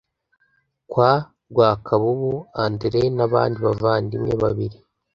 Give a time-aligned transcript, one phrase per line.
[0.91, 1.11] kwa
[1.51, 2.31] rwakabubu
[2.63, 4.77] andre n abandi bavandimwe babiri